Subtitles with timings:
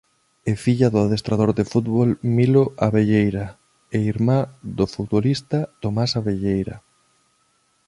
[0.51, 3.45] É filla do adestrador de fútbol Milo Abelleira
[3.95, 4.39] e irmá
[4.77, 6.77] do futbolista Tomás Abelleira.